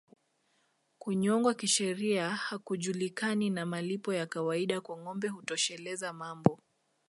Kunyongwa 0.99 1.53
kisheria 1.53 2.29
hakujulikani 2.29 3.49
na 3.49 3.65
malipo 3.65 4.13
ya 4.13 4.25
kawaida 4.27 4.81
kwa 4.81 4.97
ngombe 4.97 5.27
hutosheleza 5.27 6.13
mambo 6.13 6.59